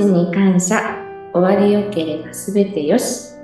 [0.00, 0.96] ちに感謝
[1.34, 3.34] 終わりよければすべてよし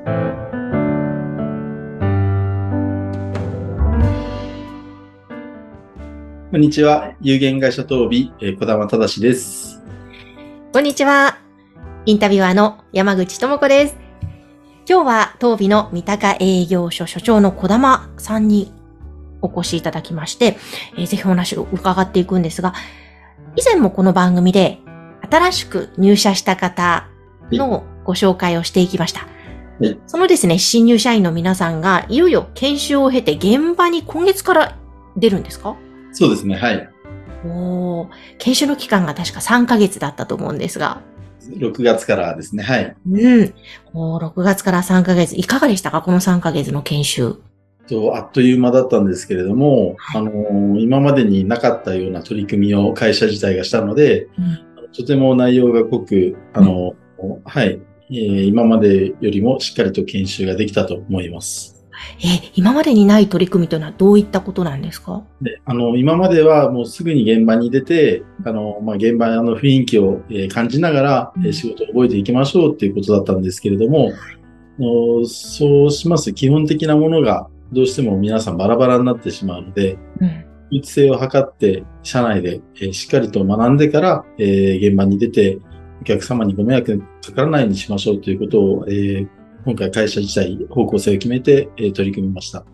[6.50, 7.12] こんにちは。
[7.20, 9.82] 有限会社東美、えー、小玉正です。
[10.72, 11.36] こんにちは。
[12.06, 13.96] インタビュアーの山口智子です。
[14.88, 18.72] 今日は東美の三鷹営業所所長の小玉さんに
[19.42, 20.56] お越しいただきまして、
[20.96, 22.72] えーぜひお話を伺っていくんですが、
[23.56, 24.80] 以前もこの番組で
[25.30, 27.08] 新しく入社した方
[27.52, 29.20] のご紹介をしていきました。
[29.20, 29.30] はい
[30.06, 34.78] そのですね、新入社員の皆さんがいよいよ研修を経て現場に今月から
[35.18, 35.76] 出るんですか？
[36.12, 36.56] そうですね。
[36.56, 36.88] はい。
[37.44, 41.02] おー研修の期間が確か3ヶ月だったと思うんですが、
[41.42, 42.62] 6月からですね。
[42.62, 42.96] はい。
[43.06, 43.54] うん。
[43.92, 45.36] おー6月から3ヶ月。
[45.36, 46.00] いかがでしたか？
[46.00, 47.36] この3ヶ月の研修。
[47.86, 54.62] とあっという間だったんですけれども、はいあのー今までになかったような取り組みを会社自体がしたので、うん
[54.96, 57.80] とても内容が濃く、あのーはい、
[58.10, 61.84] えー今までよりもしっかりと研修ができたと思います。
[62.18, 65.24] えー今までにない取り組みというのはどういったことなんですか？
[65.40, 74.12] であの、今まではもうすぐに現場に出て、あの、まあ、現場の雰囲気を、えー感じながら、えー仕事を覚えていきましょうっていうことだったんですけれども、
[74.78, 76.26] あのそうします。
[76.26, 80.45] と基本的なものがどうしても皆さんバラバラになってしまうので、うん。
[80.66, 85.58] 統一性を図って、社内で、えーしっかりと学んでから、えー現場に出て、
[86.00, 89.28] お客様にご迷惑かからないようにしましょうということを、えー
[89.64, 92.60] 今回会社自体方向性を決めて、えー取り組みました。
[92.60, 92.64] あ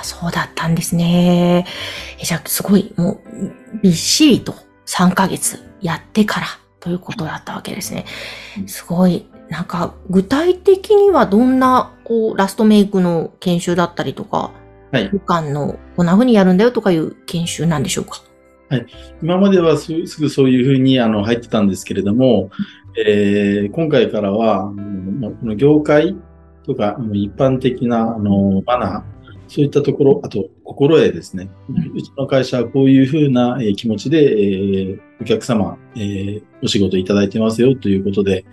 [0.00, 1.66] あ、そうだったんですね。
[2.20, 3.18] えじゃあ、すごい、もう、
[3.82, 4.54] びっしりと
[4.86, 6.46] 3ヶ月やってから
[6.80, 8.04] ということだったわけですね。
[8.66, 14.52] すごい、なんか、具体的にはどんな、こう、ラストメイクの研修だったりとか、
[14.94, 15.08] はい。
[15.08, 18.22] 武漢のこんな風にやるんだよとかいう研修なんでしょうか？
[19.22, 22.50] 今まではすすぐそういうふうにあの入ってたんですけれども、
[22.96, 24.74] えー今回からは、こ
[25.46, 26.16] の業界
[26.64, 29.02] とか、一般的なあのマナー、
[29.48, 31.50] そういったところ、あと心得ですね。
[31.94, 38.44] うちの会社はこういうふうなえー気持ちで、えーお客様、えーお仕事いただいてますよということで、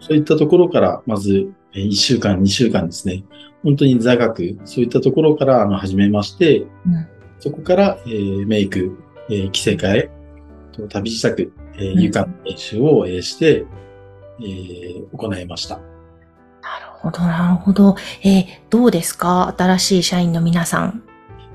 [0.00, 3.24] そういったところから、まず、え1週間、2週間ですね。
[3.62, 7.06] 本当に座学、そういったところからあの始めまして、うん
[7.40, 8.96] そこから、えーメイク、
[9.28, 10.10] えー着せ替え、
[10.72, 13.66] と旅支度、えーうん床の練習を、えーして、
[14.40, 15.76] えー行いました。
[15.76, 15.86] なる
[16.92, 17.96] ほど、なるほど。
[18.22, 19.54] えーどうですか？
[19.58, 21.02] 新しい社員の皆さん。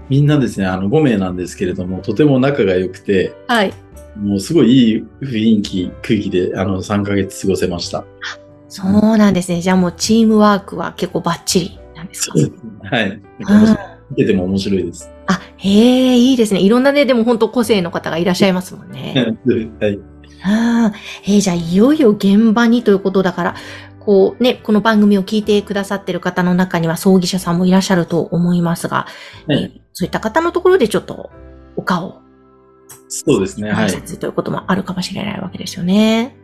[0.09, 3.73] みんなですね、あの5名なんですけれども、とても仲が良くて、はい。
[4.17, 8.03] もうすごいいい雰囲気、空気で、あの、3ヶ月過ごせました。
[8.67, 9.61] そうなんですね。
[9.61, 12.33] じゃあもうチームワークは結構バッチリなんですか？
[12.91, 13.09] はい。
[13.11, 13.21] うん
[14.11, 15.07] 見てても面白いです。
[15.27, 15.69] あ、へ
[16.13, 16.61] え、いいですね。
[16.61, 19.13] いろんなね、でも本当個性の方がいらっしゃいますもんね。
[19.79, 19.93] はい。
[19.93, 20.03] うん
[21.27, 23.55] えーじゃあいよいよ現場にということだから、
[24.09, 29.05] こうね、この番組を聞いてくださってる方の中には葬儀社さんもいらっしゃると思いますが、
[29.45, 31.29] はいえーそういった方のところでちょっと
[31.75, 32.19] お顔、
[33.07, 33.71] そうですね。
[33.71, 33.91] はい。
[33.91, 36.35] ということもあるかもしれないわけですよね。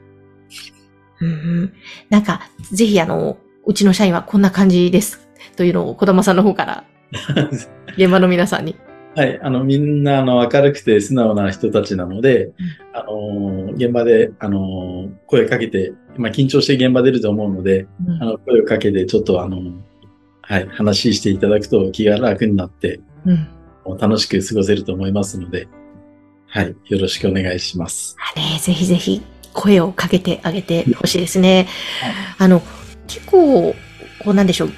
[1.21, 1.73] うんうん、
[2.11, 5.27] なんか、ぜひあの、うちの社員はこんな感じです。
[5.55, 6.83] というのを小玉さんの方から
[7.97, 8.75] 現場の皆さんに。
[9.15, 9.39] はい。
[9.41, 12.51] あの、みんな、あの、明るくて素直な人たちなので、
[12.93, 19.61] あのー、現場で、あのー、声かけて、まあ、緊張して現場出ると思うので、うんあの、声をかけて、ちょっと、あの、
[20.41, 23.47] はい、話していただくと気が楽になって、うん
[23.99, 25.67] 楽しく過ごせると思いますので、
[26.47, 28.17] はい、よろしくお願いします。
[28.35, 29.21] ね、ぜひぜひ
[29.53, 31.67] 声をかけてあげてほしいですね。
[32.39, 32.63] あの、
[33.07, 33.75] 結構、
[34.23, 34.71] こうなんでしょう。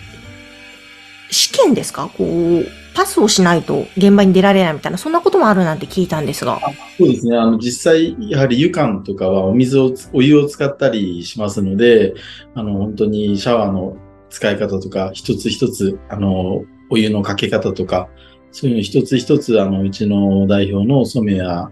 [1.29, 2.09] 試験ですか？
[2.17, 2.65] こう、
[2.95, 6.59] パスをしないと現場に出られないみたいな、そんなこともあるなんて聞いたんですが。
[6.97, 7.37] そうですね。
[7.37, 12.15] あの、実際、やはり湯管とかはお水を、お湯を使ったりしますので、
[12.55, 13.97] あの、本当にシャワーの
[14.29, 18.09] 使い方とか、一つ一つ、あの、お湯のかけ方とか、
[18.51, 21.67] そういうの一つ一つ、あの、うちの代表の染谷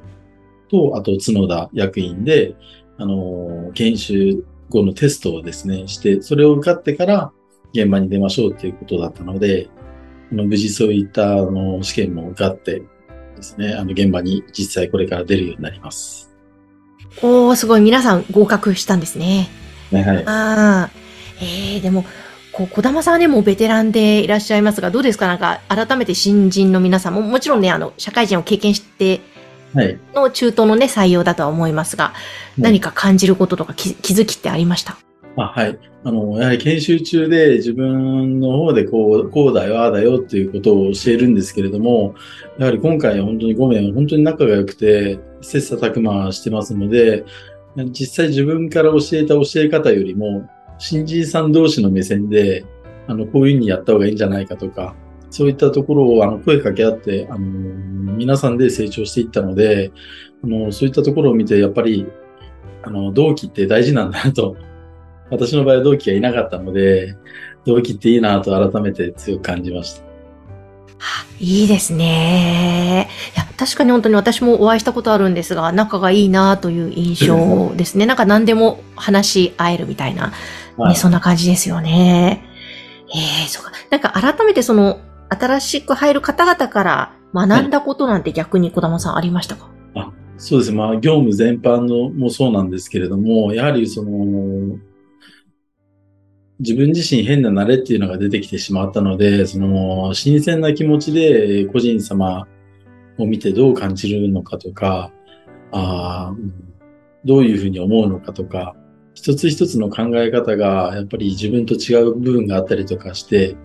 [0.69, 2.55] と、あと角田役員で、
[2.97, 7.31] あの、研修後のテストをですね、して、それを受かってから
[7.81, 9.69] 現場に出ましょうということだったので、
[10.31, 12.81] あの無事そういったあの試験も受かって
[13.35, 16.33] ですね、あの現場に実際これから出るようになります。
[17.21, 17.81] おー、すごい。
[17.81, 19.47] 皆さん合格したんですね。
[19.91, 20.25] ね、はい。
[20.25, 20.89] ああ。
[21.41, 22.05] えー、でも、
[22.51, 25.27] こう、小玉さんはね、もうベテランでいらっしゃいますが、どうですか？
[25.27, 29.21] なんか、改めて新人の皆さんも、もちろんね、あの、社会人を経験して
[29.73, 29.99] はい。
[30.13, 32.13] の中東のね、採用だとは思いますが、
[32.57, 34.97] 何か感じることとか気気づきってありました？
[35.43, 35.77] あはい。
[36.03, 42.15] あの、やはり研修中で自分の方でこう、こうだよ、ああだよっていうことを教えるんですけれども、
[42.57, 47.25] やはり今回本当に5名、本当に仲が良くて、切磋琢磨してますので、
[47.91, 52.65] 実際自分から教えた教え方よりも、新人さん同士の目線で、
[53.07, 54.95] あの、こういうふうにやった方がいいんじゃないかとか、
[55.29, 59.91] そういったところをあの声かけ合って、あの、皆さんで成長していったので、
[60.43, 62.05] あの、そういったところを見て、やっぱり、
[62.83, 64.55] あの、同期って大事なんだなと、
[65.29, 67.15] 私の場合は同期がいなかったので、
[67.65, 70.05] 同期っていいなと改めて強く感じました。
[71.39, 73.09] いいですね。
[73.35, 78.05] いや、確かに本当に私もお会いしたことあるんですが、仲がいいなという印象 ですね。
[78.05, 80.33] なんか何でも話し合えるみたいな、ね、
[80.77, 82.43] はいそんな感じですよね。
[83.13, 83.71] ええそうか。
[83.89, 84.99] なんか改めてその、
[85.29, 89.67] 新しく入る方々から学んだことなんて逆に小玉さんありましたか、
[90.37, 90.71] そうです。
[90.71, 94.77] まあ、業務全般のもそうなんですけれども、やはりその、
[96.59, 102.47] 自分自身変な慣れっていうのが出てきてしまったので、その、新鮮な気持ちで個人様
[103.17, 105.11] を見てどう感じるのかとか、
[105.71, 106.33] あ
[107.25, 108.75] どういうふうに思うのかとか、
[109.13, 113.57] 一つ一つの考え方がやっぱり自分と違う部分があったりとかして、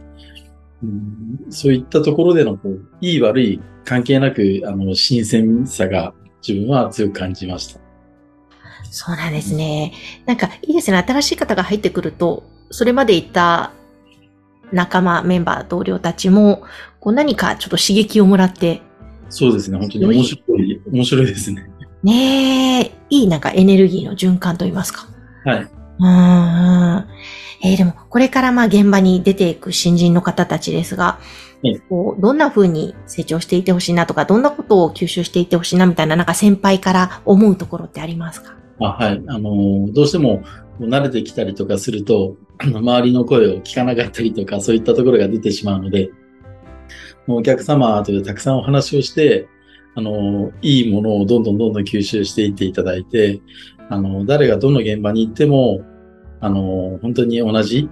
[0.83, 6.15] うんそういったところでのこういい悪い関係なく、あの、新鮮さが
[6.47, 7.81] 自分は強く感じました。
[8.91, 9.93] そうなんですね。
[10.27, 10.97] なんかいいですね。
[10.99, 13.73] 新しい方が入ってくると、それまでいた
[14.73, 16.63] 仲間、メンバー、同僚たちも、
[17.01, 18.83] こう何かちょっと刺激をもらって、
[19.29, 19.79] そうですね。
[19.79, 21.71] 本当に面白い、面白いですね。
[22.03, 25.07] ねえ、いいなんかエネルギーの循環といいますか。
[25.45, 25.59] はい。
[25.63, 27.07] うーん。
[27.63, 31.19] えーでも、これからまあ現場に出ていく新人の方たちですが、
[31.63, 38.55] ええこうどんな風に成長していてほしいなとか、どんなことを吸収していってほしいなみたいな、なんか先輩から思うところってありますか？
[38.81, 39.23] あはい。
[39.27, 40.43] あの、どうしても
[40.81, 46.11] 慣れてきたりとかすると、周りの声を聞かなかったりとか、そういったところが出てしまうので、
[47.27, 49.49] お客様とたくさんお話をして、
[49.95, 53.41] あの、いいものをどんどんどんどん吸収していっていただいて、
[53.89, 55.83] あの、誰がどの現場に行っても、
[56.41, 57.89] あの、本当に同じ、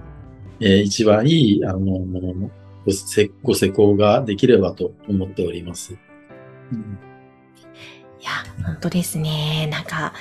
[0.61, 1.79] えー一番いい、あの、
[2.85, 5.97] ごせご施工ができればと思っております。
[6.71, 6.99] うん
[8.19, 8.31] いや、
[8.65, 9.67] 本当ですね。
[9.71, 10.13] なんか、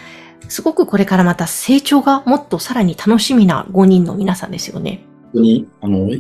[0.49, 5.05] すごくこれからまた成長がもっとさらに楽しみな5人の皆さんですよね。
[5.25, 6.11] 本当に、あの、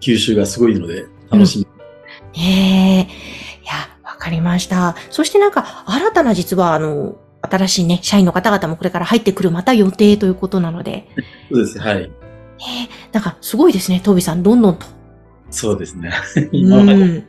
[0.00, 1.58] 吸収がすごいので、楽し
[2.34, 2.40] み。
[2.40, 3.62] ねえ。
[3.62, 4.96] いや、わかりました。
[5.10, 11.08] そしてなんか、新たな実は、あの、新しいね、社員の方々もこれから入ってくるまた予定ということなので、
[11.50, 11.78] そうです。
[11.78, 11.96] はい。
[12.00, 12.10] ね
[12.88, 14.86] え、なんかすごいですね、トービーさん、どんどんと。
[15.50, 16.12] そうですね。
[16.36, 17.24] う今まで、ん。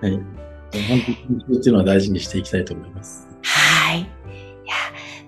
[0.00, 0.12] はい。
[0.12, 0.22] 本
[1.46, 3.28] 当にっていうのは大事にしていきたいと思います。
[3.42, 4.08] はい。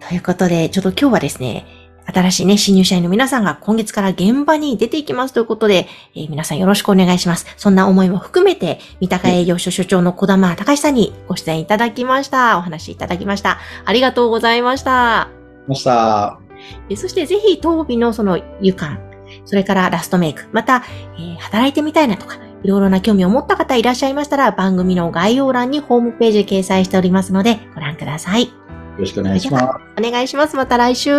[0.09, 1.67] ということで、ちょっと今日はですね、
[2.07, 7.45] 新しいね、新入社員の皆さんが今月から現場に出ていきますということで、えー皆さんよろしくお願いします。
[7.59, 12.57] そんな思いも含めて、三鷹営業所所長の小玉隆さんにご出演いただきました。
[12.57, 13.59] お話いただきました。
[13.85, 15.29] ありがとうございました。
[15.67, 16.41] ました。
[16.89, 18.99] えそしてぜひ、当日のその湯感、
[19.45, 20.85] それからラストメイク、また、
[21.19, 28.68] えー働いてみたいなとか、いろいろな興味を持った方いらっしゃいましたら、番組の概要欄にホームページ掲載しておりますので、ご覧ください。
[28.99, 29.65] よろしくお願いします。
[29.97, 30.57] お願いします。
[30.57, 31.13] また来週。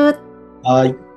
[0.63, 1.08] はい。